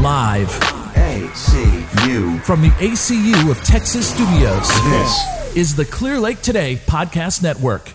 [0.00, 0.48] Live
[0.94, 2.42] ACU.
[2.42, 4.66] from the ACU of Texas Studios.
[4.84, 7.92] This is the Clear Lake Today Podcast Network.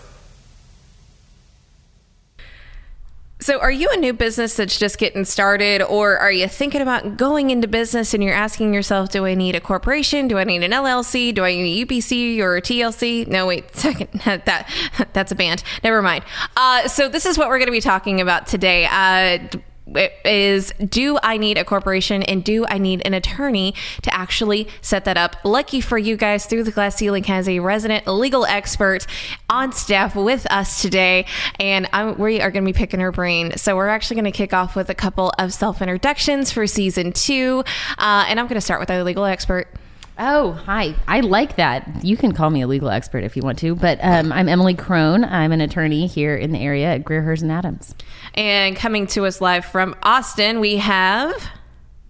[3.40, 7.16] So, are you a new business that's just getting started, or are you thinking about
[7.16, 10.28] going into business and you're asking yourself, do I need a corporation?
[10.28, 11.34] Do I need an LLC?
[11.34, 13.26] Do I need a UPC or a TLC?
[13.26, 14.70] No, wait, second, that
[15.12, 15.64] that's a band.
[15.82, 16.22] Never mind.
[16.56, 18.86] Uh, so, this is what we're going to be talking about today.
[18.88, 19.58] Uh,
[20.24, 25.04] is do I need a corporation and do I need an attorney to actually set
[25.04, 25.36] that up?
[25.44, 29.06] Lucky for you guys, Through the Glass Ceiling has a resident legal expert
[29.48, 31.26] on staff with us today,
[31.60, 33.56] and I'm, we are going to be picking her brain.
[33.56, 37.12] So we're actually going to kick off with a couple of self introductions for season
[37.12, 37.64] two,
[37.98, 39.68] uh, and I'm going to start with our legal expert.
[40.18, 40.94] Oh, hi.
[41.06, 42.02] I like that.
[42.02, 44.72] You can call me a legal expert if you want to, but um, I'm Emily
[44.72, 45.24] Crone.
[45.24, 47.94] I'm an attorney here in the area at Greer Hers and Adams.
[48.34, 51.34] And coming to us live from Austin, we have.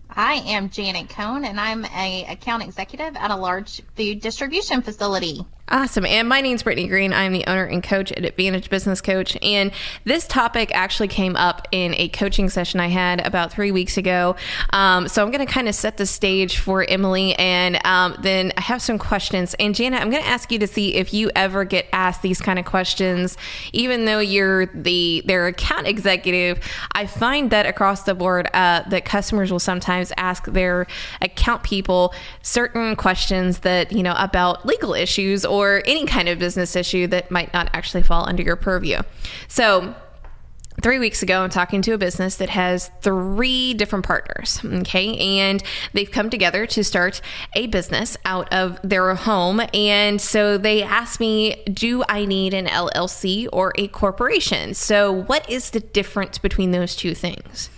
[0.08, 5.44] I am Janet Cohn, and I'm a account executive at a large food distribution facility.
[5.68, 6.06] Awesome.
[6.06, 7.12] And my name's Brittany Green.
[7.12, 9.36] I'm the owner and coach at Advantage Business Coach.
[9.42, 9.72] And
[10.04, 14.36] this topic actually came up in a coaching session I had about three weeks ago.
[14.70, 18.52] Um, so I'm going to kind of set the stage for Emily and um, then
[18.56, 19.54] I have some questions.
[19.58, 22.40] And Jana, I'm going to ask you to see if you ever get asked these
[22.40, 23.36] kind of questions,
[23.72, 26.60] even though you're the their account executive.
[26.92, 30.86] I find that across the board uh, that customers will sometimes ask their
[31.20, 36.76] account people certain questions that, you know, about legal issues or any kind of business
[36.76, 39.00] issue that might not actually fall under your purview.
[39.48, 39.94] So,
[40.82, 44.60] three weeks ago, I'm talking to a business that has three different partners.
[44.64, 45.16] Okay.
[45.40, 45.62] And
[45.92, 47.20] they've come together to start
[47.54, 49.62] a business out of their home.
[49.72, 54.74] And so they asked me, do I need an LLC or a corporation?
[54.74, 57.70] So, what is the difference between those two things?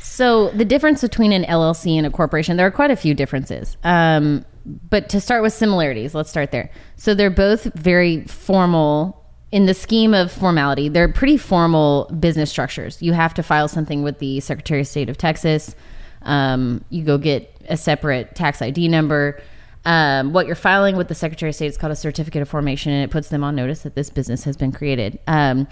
[0.00, 3.76] So, the difference between an LLC and a corporation, there are quite a few differences.
[3.84, 6.70] Um, but to start with similarities, let's start there.
[6.96, 9.22] So, they're both very formal
[9.52, 10.88] in the scheme of formality.
[10.88, 13.00] They're pretty formal business structures.
[13.00, 15.74] You have to file something with the Secretary of State of Texas.
[16.22, 19.40] Um, you go get a separate tax ID number.
[19.84, 22.92] Um, what you're filing with the Secretary of State is called a certificate of formation,
[22.92, 25.20] and it puts them on notice that this business has been created.
[25.28, 25.68] Um,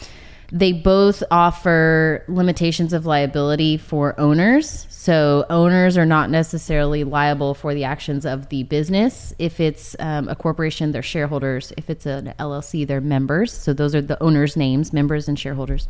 [0.55, 4.87] they both offer limitations of liability for owners.
[4.89, 9.35] So, owners are not necessarily liable for the actions of the business.
[9.41, 11.73] If it's um, a corporation, they're shareholders.
[11.77, 13.53] If it's an LLC, they're members.
[13.53, 15.89] So, those are the owners' names, members and shareholders.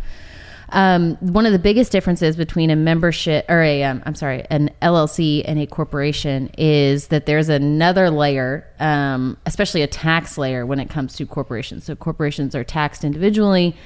[0.71, 4.71] Um, one of the biggest differences between a membership or a, um, I'm sorry, an
[4.81, 10.81] LLC and a corporation is that there's another layer, um, especially a tax layer when
[10.81, 11.85] it comes to corporations.
[11.85, 13.77] So corporations are taxed individually.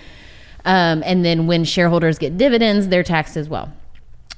[0.65, 3.73] Um, and then when shareholders get dividends, they're taxed as well.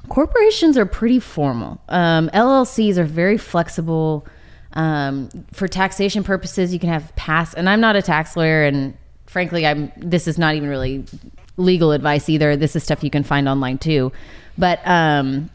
[0.09, 1.81] Corporations are pretty formal.
[1.89, 4.27] Um, LLCs are very flexible.
[4.73, 7.55] Um, for taxation purposes, you can have pass.
[7.55, 9.93] And I'm not a tax lawyer, and frankly, I'm.
[9.97, 11.05] This is not even really
[11.57, 12.57] legal advice either.
[12.57, 14.13] This is stuff you can find online too.
[14.57, 15.51] But um,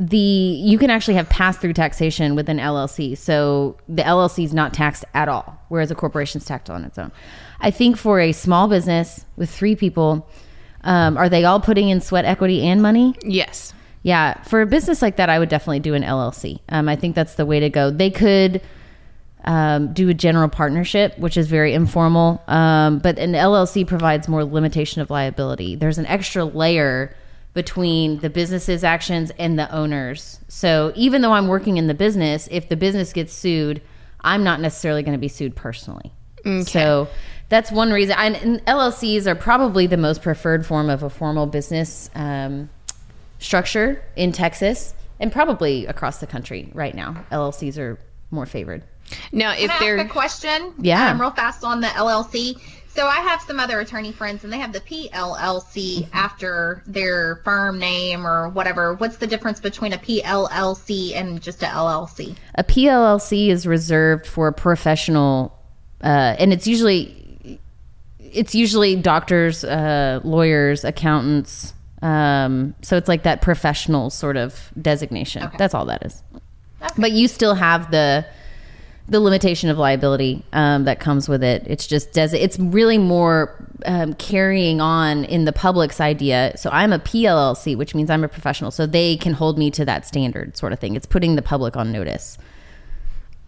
[0.00, 3.16] the you can actually have pass through taxation with an LLC.
[3.16, 6.98] So the LLC is not taxed at all, whereas a corporation is taxed on its
[6.98, 7.12] own.
[7.60, 10.26] I think for a small business with three people,
[10.84, 13.14] um, are they all putting in sweat equity and money?
[13.22, 13.74] Yes.
[14.02, 16.60] Yeah, for a business like that, I would definitely do an LLC.
[16.70, 17.90] Um, I think that's the way to go.
[17.90, 18.62] They could
[19.44, 24.44] um, do a general partnership, which is very informal, um, but an LLC provides more
[24.44, 25.74] limitation of liability.
[25.76, 27.14] There's an extra layer
[27.54, 30.38] between the business's actions and the owners.
[30.48, 33.82] So even though I'm working in the business, if the business gets sued,
[34.20, 36.12] I'm not necessarily going to be sued personally.
[36.64, 37.06] So
[37.50, 38.16] that's one reason.
[38.18, 42.70] And, and LLCs are probably the most preferred form of a formal business um,
[43.40, 47.24] structure in Texas and probably across the country right now.
[47.30, 47.98] LLCs are
[48.30, 48.84] more favored.
[49.32, 49.98] Now, if Can I they're.
[49.98, 50.72] a question?
[50.78, 51.10] Yeah.
[51.10, 52.58] Um, real fast on the LLC.
[52.94, 55.10] So I have some other attorney friends, and they have the PLLC
[56.00, 56.10] Mm-hmm.
[56.12, 58.94] after their firm name or whatever.
[58.94, 62.36] What's the difference between a PLLC and just a LLC?
[62.56, 65.56] A PLLC is reserved for a professional,
[66.02, 67.16] uh, and it's usually
[68.20, 71.74] it's usually doctors, uh, lawyers, accountants.
[72.02, 75.42] Um, so it's like that professional sort of designation.
[75.44, 75.56] Okay.
[75.58, 76.22] That's all that is.
[76.96, 78.24] But you still have the
[79.10, 81.64] the limitation of liability um, that comes with it.
[81.66, 83.54] It's just does it's really more
[83.84, 86.52] um, carrying on in the public's idea.
[86.56, 89.84] So I'm a PLLC, which means I'm a professional, so they can hold me to
[89.84, 90.94] that standard, sort of thing.
[90.94, 92.38] It's putting the public on notice.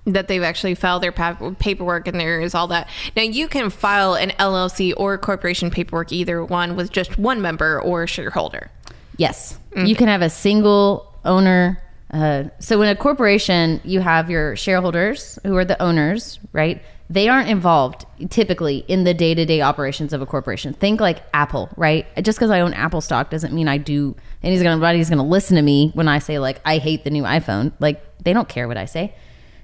[0.04, 2.88] that they've actually filed their pa- paperwork and there is all that.
[3.14, 7.80] Now you can file an LLC or corporation paperwork either one with just one member
[7.80, 8.70] or shareholder.
[9.16, 11.80] Yes, you can have a single owner.
[12.12, 16.82] Uh, so in a corporation, you have your shareholders who are the owners, right?
[17.08, 20.72] They aren't involved typically in the day to day operations of a corporation.
[20.74, 22.06] Think like Apple, right?
[22.22, 24.14] Just because I own Apple stock doesn't mean I do.
[24.42, 27.10] And he's gonna, nobody's gonna listen to me when I say like I hate the
[27.10, 27.72] new iPhone.
[27.80, 29.14] Like they don't care what I say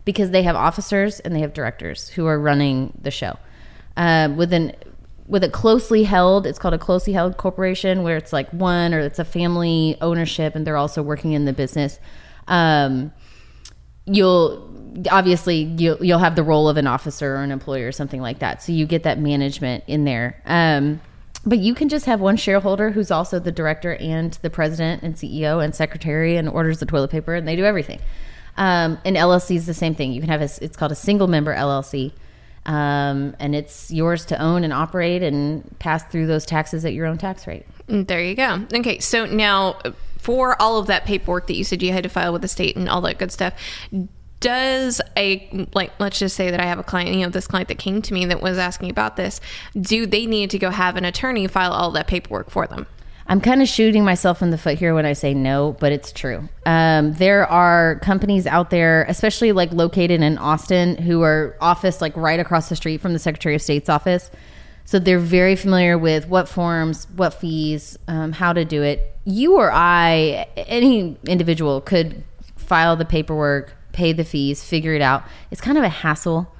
[0.04, 3.36] because they have officers and they have directors who are running the show.
[3.96, 4.72] Uh, with an
[5.26, 9.00] with a closely held, it's called a closely held corporation where it's like one or
[9.00, 11.98] it's a family ownership and they're also working in the business.
[12.48, 13.12] Um,
[14.06, 14.66] you'll
[15.10, 18.38] obviously you'll, you'll have the role of an officer or an employer or something like
[18.40, 18.62] that.
[18.62, 20.40] So you get that management in there.
[20.46, 21.00] Um,
[21.46, 25.14] but you can just have one shareholder who's also the director and the president and
[25.14, 28.00] CEO and secretary and orders the toilet paper and they do everything.
[28.56, 30.12] Um, and LLC is the same thing.
[30.12, 32.12] You can have a, it's called a single member LLC.
[32.66, 37.06] Um, and it's yours to own and operate and pass through those taxes at your
[37.06, 37.64] own tax rate.
[37.88, 38.66] Mm, There you go.
[38.74, 39.78] Okay, so now
[40.28, 42.76] for all of that paperwork that you said you had to file with the state
[42.76, 43.54] and all that good stuff,
[44.40, 47.68] does a like let's just say that I have a client, you know, this client
[47.68, 49.40] that came to me that was asking about this,
[49.80, 52.86] do they need to go have an attorney file all that paperwork for them?
[53.26, 56.12] I'm kind of shooting myself in the foot here when I say no, but it's
[56.12, 56.46] true.
[56.66, 62.14] Um, there are companies out there, especially like located in Austin, who are office like
[62.18, 64.30] right across the street from the Secretary of State's office.
[64.88, 69.14] So they're very familiar with what forms, what fees, um, how to do it.
[69.26, 72.24] You or I, any individual could
[72.56, 75.24] file the paperwork, pay the fees, figure it out.
[75.50, 76.50] It's kind of a hassle.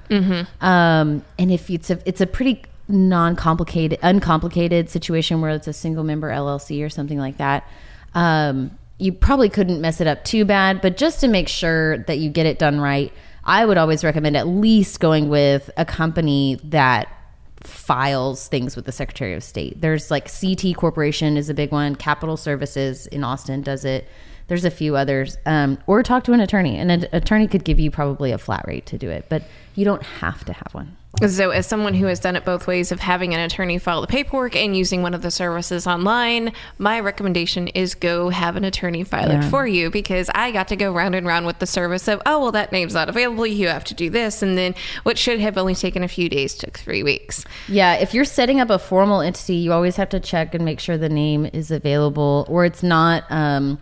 [0.61, 6.03] Um, and if it's a, it's a pretty non-complicated, uncomplicated situation where it's a single
[6.03, 7.67] member LLC or something like that,
[8.13, 10.81] um, you probably couldn't mess it up too bad.
[10.81, 13.11] But just to make sure that you get it done right,
[13.43, 17.15] I would always recommend at least going with a company that
[17.61, 19.81] files things with the Secretary of State.
[19.81, 21.95] There's like CT Corporation is a big one.
[21.95, 24.07] Capital Services in Austin does it.
[24.49, 25.37] There's a few others.
[25.45, 26.77] Um, or talk to an attorney.
[26.77, 29.43] And an attorney could give you probably a flat rate to do it, but
[29.75, 30.97] you don't have to have one.
[31.27, 34.07] So, as someone who has done it both ways of having an attorney file the
[34.07, 39.03] paperwork and using one of the services online, my recommendation is go have an attorney
[39.03, 42.07] file it for you because I got to go round and round with the service
[42.07, 43.45] of, oh, well, that name's not available.
[43.45, 44.41] You have to do this.
[44.41, 47.43] And then what should have only taken a few days took three weeks.
[47.67, 50.79] Yeah, if you're setting up a formal entity, you always have to check and make
[50.79, 53.25] sure the name is available or it's not.
[53.29, 53.79] Um,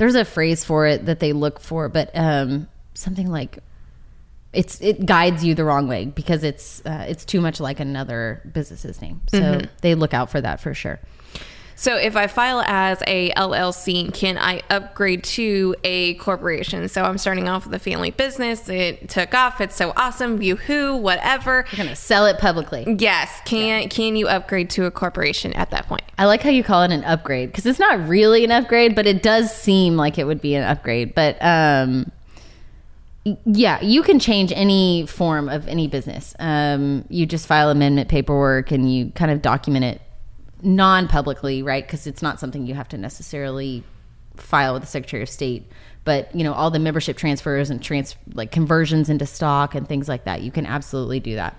[0.00, 3.58] there's a phrase for it that they look for, but um, something like
[4.50, 8.40] it's it guides you the wrong way because it's uh, it's too much like another
[8.50, 9.20] business's name.
[9.26, 11.00] So they look out for that for sure.
[11.80, 16.86] So if I file as a LLC, can I upgrade to a corporation?
[16.90, 18.68] So I'm starting off with a family business.
[18.68, 19.62] It took off.
[19.62, 20.42] It's so awesome.
[20.42, 21.64] Yoo-hoo, whatever.
[21.72, 22.84] You're gonna sell it publicly.
[22.98, 23.40] Yes.
[23.46, 26.02] Can can you upgrade to a corporation at that point?
[26.18, 29.06] I like how you call it an upgrade because it's not really an upgrade, but
[29.06, 31.14] it does seem like it would be an upgrade.
[31.14, 32.12] But um,
[33.46, 36.34] yeah, you can change any form of any business.
[36.40, 40.02] Um, you just file amendment paperwork and you kind of document it
[40.62, 41.84] non-publicly, right?
[41.86, 43.84] Because it's not something you have to necessarily
[44.36, 45.70] file with the Secretary of State.
[46.04, 50.08] But you know, all the membership transfers and trans like conversions into stock and things
[50.08, 51.56] like that, you can absolutely do that.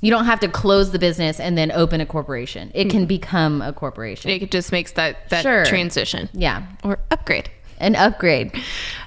[0.00, 2.70] You don't have to close the business and then open a corporation.
[2.72, 3.06] It can mm-hmm.
[3.08, 4.30] become a corporation.
[4.30, 5.64] It just makes that that Sure.
[5.64, 6.28] transition.
[6.32, 7.50] Yeah, Or upgrade.
[7.78, 8.52] An upgrade.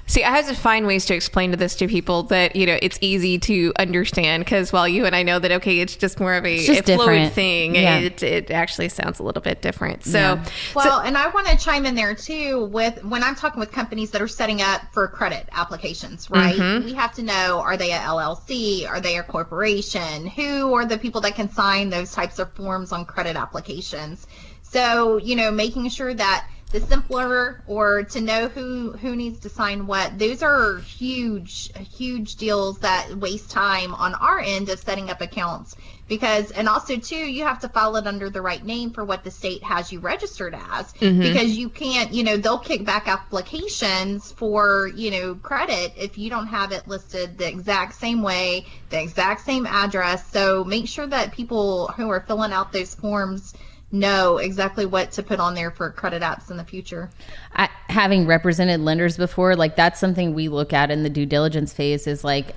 [0.06, 2.78] See, I have to find ways to explain to this to people that you know
[2.82, 6.34] it's easy to understand because while you and I know that okay, it's just more
[6.34, 7.32] of a, just a fluid different.
[7.32, 7.74] thing.
[7.76, 7.98] Yeah.
[7.98, 10.04] It, it actually sounds a little bit different.
[10.04, 10.44] So, Yeah.
[10.74, 14.10] Well, and I want to chime in there too with when I'm talking with companies
[14.10, 16.56] that are setting up for credit applications, right?
[16.56, 16.84] Mm-hmm.
[16.84, 18.86] We have to know are they a LLC?
[18.86, 20.26] Are they a corporation?
[20.26, 24.26] Who are the people that can sign those types of forms on credit applications?
[24.62, 29.48] So, you know, making sure that the simpler or to know who who needs to
[29.48, 35.10] sign what those are huge huge deals that waste time on our end of setting
[35.10, 35.76] up accounts.
[36.08, 39.22] Because and also too you have to file it under the right name for what
[39.22, 40.92] the state has you registered as.
[40.94, 41.20] Mm-hmm.
[41.20, 46.30] Because you can't you know they'll kick back applications for you know credit if you
[46.30, 50.26] don't have it listed the exact same way the exact same address.
[50.30, 53.52] So make sure that people who are filling out those forms
[53.92, 57.10] know exactly what to put on there for credit apps in the future
[57.54, 61.72] I, having represented lenders before, like that's something we look at in the due diligence
[61.72, 62.54] phase is like,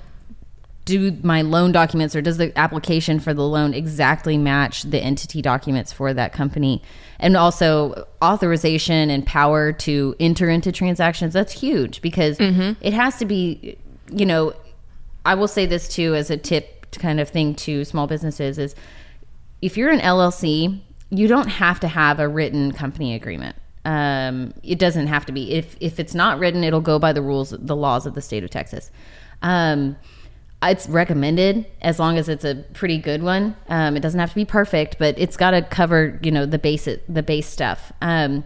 [0.86, 5.42] do my loan documents or does the application for the loan exactly match the entity
[5.42, 6.80] documents for that company?
[7.18, 11.34] And also authorization and power to enter into transactions.
[11.34, 12.80] That's huge because mm-hmm.
[12.80, 13.76] it has to be,
[14.12, 14.54] you know,
[15.24, 18.76] I will say this too as a tip kind of thing to small businesses is
[19.60, 20.80] if you're an LLC,
[21.16, 23.56] you don't have to have a written company agreement.
[23.84, 25.52] Um, it doesn't have to be.
[25.52, 28.42] If if it's not written, it'll go by the rules, the laws of the state
[28.42, 28.90] of Texas.
[29.42, 29.96] Um,
[30.62, 33.54] it's recommended as long as it's a pretty good one.
[33.68, 36.58] Um, it doesn't have to be perfect, but it's got to cover you know the
[36.58, 37.92] basic the base stuff.
[38.02, 38.44] Um,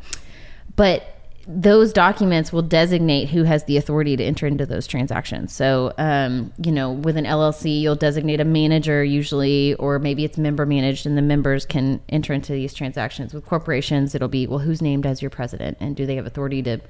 [0.77, 1.20] but
[1.53, 5.53] those documents will designate who has the authority to enter into those transactions.
[5.53, 10.39] So, um, you know, with an LLC, you'll designate a manager usually, or maybe it's
[10.39, 13.35] member managed, and the members can enter into these transactions.
[13.35, 16.63] With corporations, it'll be well, who's named as your president, and do they have authority
[16.63, 16.81] to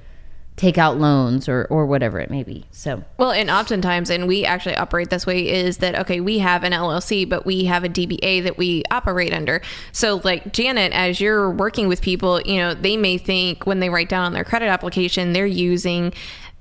[0.61, 2.63] take out loans or or whatever it may be.
[2.69, 6.19] So, Well, and oftentimes, and we actually operate this way, is that okay?
[6.19, 9.63] We have an LLC, but we have a DBA that we operate under.
[9.91, 13.89] So, like Janet, as you're working with people, you know, they may think when they
[13.89, 16.13] write down on their credit application, they're using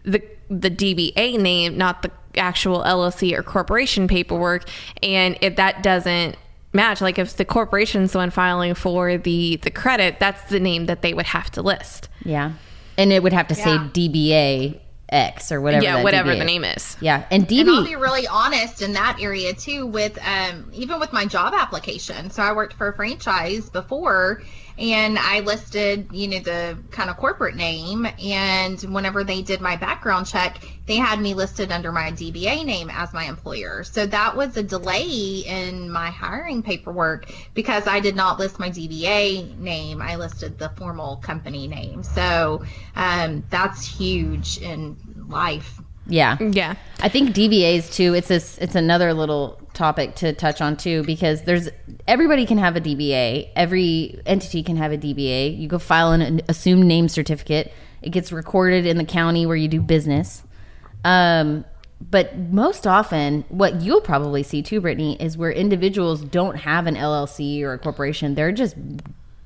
[0.04, 4.66] the the DBA name, not the actual LLC or corporation paperwork,
[5.02, 6.36] and if that doesn't
[6.72, 10.86] match like if the corporation's the one filing for the the credit that's the name
[10.86, 12.52] that they would have to list yeah,
[13.00, 13.88] and it would have to say Yeah.
[13.92, 15.82] DBA X or whatever.
[15.82, 17.60] yeah whatever DBA the name is Yeah, and DB.
[17.62, 21.52] And I'll be really honest in that area too, with um, even with my job
[21.56, 22.30] application.
[22.30, 24.42] So I worked for a franchise before,
[24.78, 28.06] and I listed, you know, the kind of corporate name.
[28.24, 32.90] And whenever they did my background check, they had me listed under my DBA name
[32.90, 33.84] as my employer.
[33.84, 38.70] So that was a delay in my hiring paperwork because I did not list my
[38.70, 40.02] DBA name.
[40.02, 42.02] I listed the formal company name.
[42.02, 42.64] So
[42.96, 44.96] um, that's huge in
[45.28, 45.80] life.
[46.06, 48.14] yeah, yeah I think DBAs too.
[48.14, 48.58] It's this.
[48.58, 51.68] It's another little topic to touch on too because there's
[52.08, 53.50] everybody can have a DBA.
[53.54, 55.56] Every entity can have a DBA.
[55.56, 57.72] You go file an assumed name certificate.
[58.02, 60.42] It gets recorded in the county where you do business.
[61.04, 61.64] Um,
[62.10, 66.96] but most often, what you'll probably see too, Brittany, is where individuals don't have an
[66.96, 68.34] LLC or a corporation.
[68.34, 68.74] They're just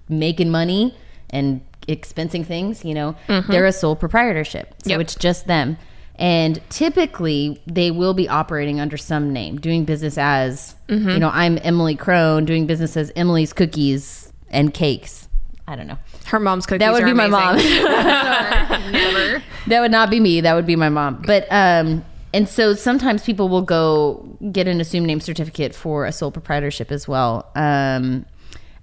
[0.08, 0.96] making money
[1.30, 2.84] and expensing things.
[2.84, 3.16] You know,
[3.48, 5.00] they're a sole proprietorship, so Yep.
[5.00, 5.76] it's just them.
[6.16, 11.58] And typically, they will be operating under some name, doing business as, you know, I'm
[11.62, 15.26] Emily Crone, doing business as Emily's Cookies and Cakes.
[15.66, 15.98] I don't know.
[16.26, 17.56] Her mom's cookies That would be my mom.
[17.56, 19.42] Never.
[19.66, 20.40] that would not be me.
[20.40, 21.22] That would be my mom.
[21.26, 26.12] But um, and so sometimes people will go get an assumed name certificate for a
[26.12, 27.50] sole proprietorship as well.
[27.54, 28.26] Um,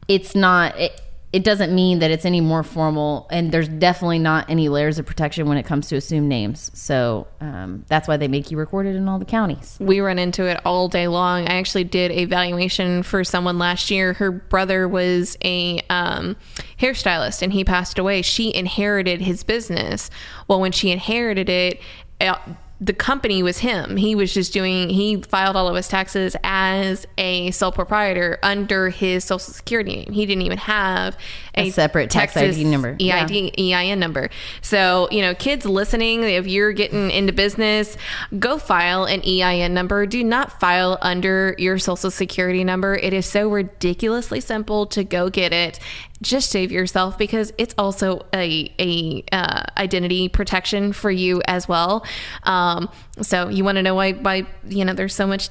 [0.08, 0.78] it's not.
[0.80, 1.02] It,
[1.34, 5.06] it doesn't mean that it's any more formal, and there's definitely not any layers of
[5.06, 6.70] protection when it comes to assumed names.
[6.74, 9.78] So um, that's why they make you record it in all the counties.
[9.80, 11.48] we run into it all day long.
[11.48, 14.14] I actually did a valuation for someone last year.
[14.14, 16.36] Her brother was a um,
[16.80, 18.22] hairstylist and he passed away.
[18.22, 20.10] She inherited his business.
[20.50, 21.80] Well, when she inherited it,
[22.20, 22.36] uh,
[22.82, 23.96] the company was him.
[23.96, 28.90] He was just doing, he filed all of his taxes as a sole proprietor under
[28.90, 30.12] his social security name.
[30.12, 31.16] He didn't even have
[31.54, 32.96] A separate tax ID number.
[32.98, 33.28] Yeah.
[33.30, 34.32] EIN number.
[34.64, 37.96] So, you know, kids listening, if you're getting into business,
[38.40, 40.08] go file an EIN number.
[40.08, 42.96] Do not file under your social security number.
[42.96, 45.80] It is so ridiculously simple to go get it.
[46.22, 52.06] Just save yourself because it's also a, a uh, identity protection for you as well.
[52.44, 52.90] Um,
[53.22, 55.50] so you want to know why, why, you know, there's so much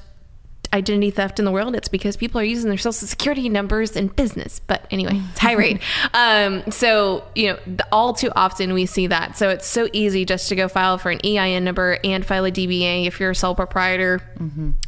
[0.73, 4.07] identity theft in the world, it's because people are using their social security numbers in
[4.07, 4.59] business.
[4.67, 5.81] But anyway, tirade.
[6.13, 9.37] um, so, you know, the, all too often we see that.
[9.37, 12.51] So it's so easy just to go file for an EIN number and file a
[12.51, 14.21] DBA if you're a sole proprietor.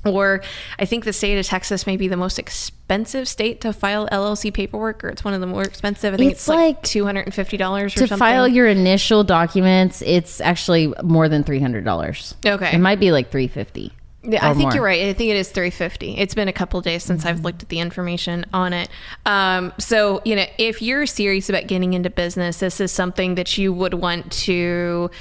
[0.06, 0.42] Or
[0.80, 4.54] I think the state of Texas may be the most expensive state to file LLC
[4.54, 6.13] paperwork, or it's one of the more expensive.
[6.13, 8.18] I think It's it's, like, like $250 or to something.
[8.18, 12.36] file your initial documents, it's actually more than three hundred dollars.
[12.46, 12.72] Okay.
[12.74, 13.92] it might be like three fifty.
[14.25, 14.75] Yeah, I think more.
[14.75, 15.01] you're right.
[15.10, 16.18] I think it is 350.
[16.18, 18.89] It's been a couple days since I've looked at the information on it.
[19.25, 23.58] Um, so, you know, if you're serious about getting into business, this is something that
[23.58, 25.12] you would want to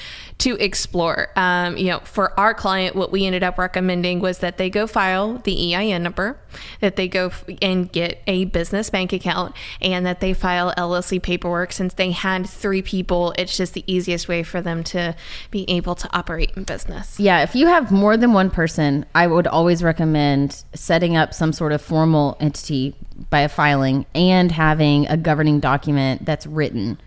[0.43, 1.29] to explore.
[1.37, 4.89] Um, you know, for our client, what we ended up recommending was that they go
[4.89, 6.37] file the EIN number,
[6.81, 11.23] that they go f- and get a business bank account, and that they file LLC
[11.23, 11.71] paperwork.
[11.71, 15.15] Since they had three people, it's just the easiest way for them to
[15.53, 17.21] be able to operate in business.
[17.21, 21.53] Yeah, if you have more than one person, I would always recommend setting up some
[21.53, 22.97] sort of formal entity
[23.31, 26.99] by a filing and having a governing document that's written,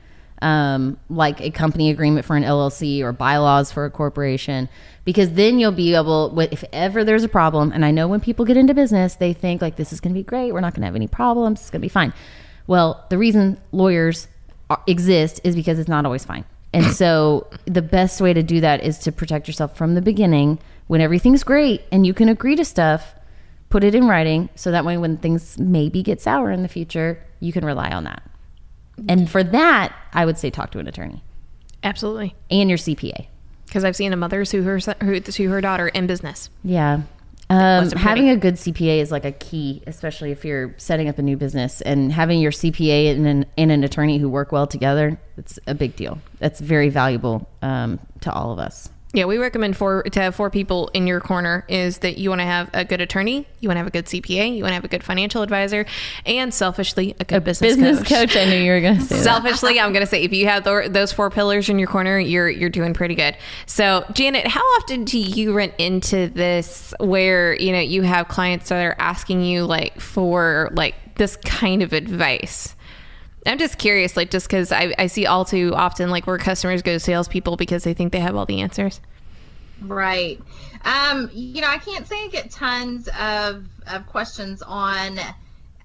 [0.42, 4.70] um, like a company agreement for an LLC or bylaws for a corporation,
[5.04, 8.46] because then you'll be able, if ever there's a problem, and I know when people
[8.46, 10.82] get into business, they think like this is going to be great, we're not going
[10.82, 12.14] to have any problems, it's going to be fine.
[12.68, 14.28] Well, the reason lawyers
[14.70, 16.46] are, exist is because it's not always fine.
[16.74, 20.60] And so the best way to do that is to protect yourself from the beginning
[20.88, 23.16] when everything's great and you can agree to stuff,
[23.70, 27.24] put it in writing so that way when things maybe get sour in the future,
[27.40, 28.24] you can rely on that.
[29.08, 31.24] And for that, I would say talk to an attorney
[31.84, 32.36] Absolutely.
[32.50, 33.28] and your CPA.
[33.66, 36.50] Because I've seen a mother sue her son- who sue her daughter in business.
[36.64, 37.02] Yeah.
[37.50, 41.20] Um, wasn't having a good CPA is like a key, especially if you're setting up
[41.20, 41.82] a new business.
[41.82, 45.76] And having your CPA and an, and an attorney who work well together, it's a
[45.76, 46.20] big deal.
[46.40, 48.90] That's very valuable um, to all of us.
[49.16, 52.42] Yeah, we recommend for to have four people in your corner is that you want
[52.42, 54.76] to have a good attorney, you want to have a good CPA, you want to
[54.76, 55.86] have a good financial advisor,
[56.26, 58.32] and selfishly a good business, Business coach.
[58.32, 58.36] coach.
[58.36, 59.18] I knew you were going to say.
[59.18, 62.20] Selfishly, I'm going to say if you have tho- those four pillars in your corner,
[62.20, 63.38] you're you're doing pretty good.
[63.66, 68.70] So, Janet, how often do you run into this where you know you have clients
[68.70, 72.76] that are asking you like for like this kind of advice?
[73.46, 76.82] I'm just curious, like just because I, I see all too often like where customers
[76.82, 79.00] go to salespeople because they think they have all the answers.
[79.82, 80.40] Right.
[80.84, 85.20] Um, you know, I can't say I get tons of, of questions on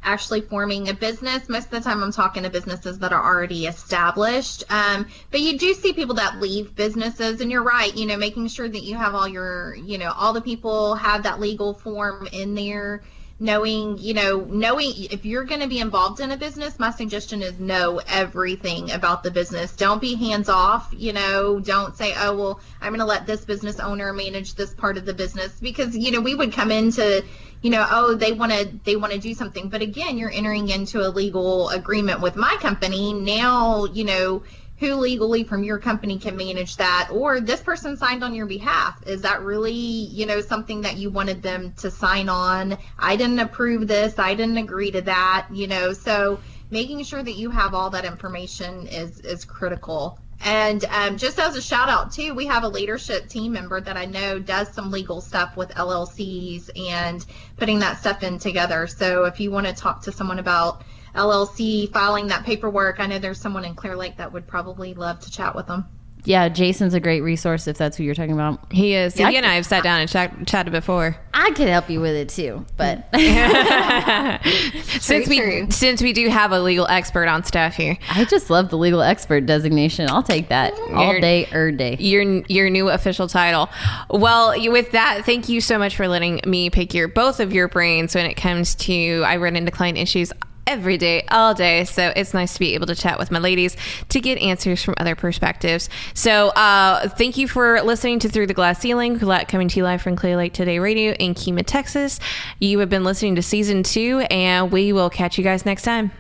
[0.02, 1.49] actually forming a business.
[1.49, 4.64] Most of the time I'm talking to businesses that are already established.
[4.71, 8.49] Um, but you do see people that leave businesses and you're right, you know, making
[8.49, 12.26] sure that you have all your, you know, all the people have that legal form
[12.33, 13.02] in there
[13.40, 17.40] knowing you know knowing if you're going to be involved in a business my suggestion
[17.40, 19.75] is know everything about the business.
[19.75, 21.59] Don't be hands off you know.
[21.59, 25.06] Don't say oh well i'm going to let this business owner manage this part of
[25.06, 27.25] the business because you know we would come into
[27.62, 29.70] you know oh they want to they want to do something.
[29.70, 33.14] But again you're entering into a legal agreement with my company.
[33.14, 34.42] Now you know
[34.80, 38.99] who legally from your company can manage that or this person signed on your behalf.
[39.06, 42.78] Is that really you know something that you wanted them to sign on?
[42.99, 44.18] I didn't approve this.
[44.18, 45.92] I didn't agree to that you know.
[45.92, 50.18] So making sure that you have all that information is is critical.
[50.42, 53.99] And um, just as a shout out too we have a leadership team member that
[53.99, 57.26] i know does some legal stuff with llcs and
[57.58, 58.87] putting that stuff in together.
[58.87, 60.82] So if you want to talk to someone about
[61.14, 63.00] LLC filing that paperwork.
[63.00, 65.85] I know there's someone in Clear Lake that would probably love to chat with them.
[66.25, 68.71] Yeah, Jason's a great resource if that's who you're talking about.
[68.71, 69.19] He is.
[69.19, 71.17] Yeah, he I and I have sat down and chat, chatted before.
[71.33, 73.08] I could help you with it too, but
[75.00, 75.67] since we true.
[75.71, 79.00] since we do have a legal expert on staff here, I just love the legal
[79.00, 80.11] expert designation.
[80.11, 81.97] I'll take that all You're- day, er day.
[81.99, 83.71] your your new official title.
[84.11, 87.69] Well, with that, thank you so much for letting me pick your both of your
[87.69, 90.32] brains when it comes to I run into client issues
[90.71, 91.85] every day, all day.
[91.85, 93.76] So it's nice to be able to chat with my ladies
[94.11, 95.91] to get answers from other perspectives.
[96.15, 100.00] So uh, thank you for listening to Through the Glass Ceiling, coming to you live
[100.00, 102.21] from Clear Lake Today Radio in Kemah, Texas.
[102.61, 106.13] You have been listening to season two, and we will catch you guys next time.